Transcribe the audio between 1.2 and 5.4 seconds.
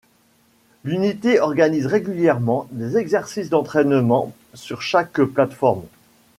organise régulièrement des exercices d'entraînement sur chaque